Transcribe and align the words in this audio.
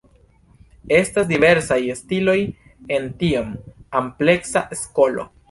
Estas 1.01 1.27
diversaj 1.31 1.77
stiloj 1.99 2.35
en 2.97 3.07
tiom 3.21 3.53
ampleksa 4.03 4.67
skolo. 4.83 5.31